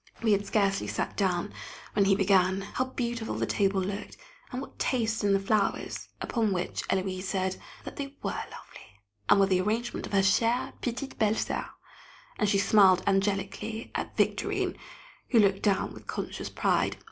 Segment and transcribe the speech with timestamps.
[0.23, 1.53] We had scarcely sat down,
[1.93, 2.61] when he began.
[2.61, 4.17] How beautiful the table looked,
[4.51, 6.09] and what taste in the flowers!
[6.19, 10.73] Upon which Héloise said, that they were lovely, and were the arrangement of her "chère
[10.81, 11.67] petite belle soeur!"
[12.39, 14.75] and she smiled angelically at Victorine,
[15.29, 16.97] who looked down with conscious pride.